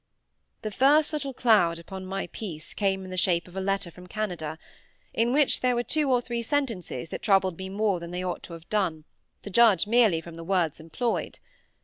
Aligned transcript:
The 0.63 0.71
first 0.71 1.13
little 1.13 1.31
cloud 1.31 1.77
upon 1.77 2.07
my 2.07 2.25
peace 2.25 2.73
came 2.73 3.03
in 3.03 3.11
the 3.11 3.17
shape 3.17 3.47
of 3.47 3.55
a 3.55 3.61
letter 3.61 3.91
from 3.91 4.07
Canada, 4.07 4.57
in 5.13 5.31
which 5.31 5.59
there 5.59 5.75
were 5.75 5.83
two 5.83 6.09
or 6.09 6.21
three 6.21 6.41
sentences 6.41 7.09
that 7.09 7.21
troubled 7.21 7.55
me 7.59 7.69
more 7.69 7.99
than 7.99 8.09
they 8.09 8.23
ought 8.23 8.41
to 8.45 8.53
have 8.53 8.67
done, 8.67 9.05
to 9.43 9.51
judge 9.51 9.85
merely 9.85 10.19
from 10.19 10.33
the 10.33 10.43
words 10.43 10.79
employed. 10.79 11.37